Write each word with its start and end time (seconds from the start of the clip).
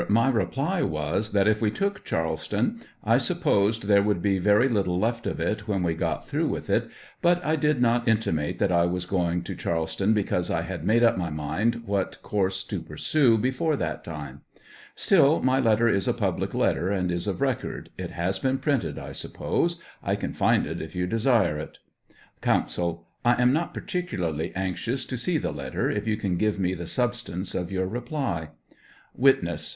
My 0.09 0.29
reply 0.29 0.81
was, 0.81 1.31
that 1.31 1.47
if 1.47 1.61
we 1.61 1.69
took 1.69 2.03
Charleston 2.03 2.81
I 3.03 3.19
sup 3.19 3.41
posed 3.41 3.83
there 3.83 4.01
would 4.01 4.19
be 4.19 4.39
very 4.39 4.67
little 4.67 4.97
left 4.97 5.27
of 5.27 5.39
it 5.39 5.67
when 5.67 5.83
we 5.83 5.93
got 5.93 6.27
through 6.27 6.47
with 6.47 6.71
it, 6.71 6.89
but 7.21 7.45
1 7.45 7.59
did 7.59 7.79
not 7.83 8.07
intimate 8.07 8.57
that 8.57 8.71
I 8.71 8.87
was 8.87 9.05
going 9.05 9.43
to 9.43 9.53
Charleston, 9.55 10.15
because 10.15 10.49
I 10.49 10.63
had 10.63 10.83
made 10.83 11.03
up 11.03 11.19
my 11.19 11.29
miud 11.29 11.85
what 11.85 12.19
course 12.23 12.63
to 12.63 12.81
pursue 12.81 13.37
before 13.37 13.75
that 13.75 14.03
time; 14.03 14.41
still 14.95 15.39
my 15.39 15.59
letter 15.59 15.87
is 15.87 16.07
a 16.07 16.15
public 16.15 16.55
letter, 16.55 16.89
and 16.89 17.11
is 17.11 17.27
of 17.27 17.39
record; 17.39 17.91
it 17.95 18.09
has 18.09 18.39
been 18.39 18.57
printed, 18.57 18.97
I 18.97 19.11
suppose; 19.11 19.79
I 20.01 20.15
can 20.15 20.33
find 20.33 20.65
it 20.65 20.81
if 20.81 20.95
you 20.95 21.05
desire 21.05 21.59
it.' 21.59 21.77
Counsel. 22.41 23.07
I 23.23 23.39
am 23.39 23.53
not 23.53 23.71
particularly 23.71 24.51
anxious 24.55 25.05
to 25.05 25.15
see 25.15 25.37
the 25.37 25.51
letter, 25.51 25.91
if 25.91 26.07
you 26.07 26.17
can 26.17 26.37
give 26.37 26.57
me 26.59 26.73
the 26.73 26.87
substance 26.87 27.53
of 27.53 27.71
your 27.71 27.85
reply. 27.85 28.49
Witness. 29.15 29.69